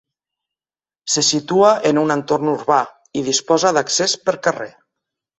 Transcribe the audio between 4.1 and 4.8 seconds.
per carrer.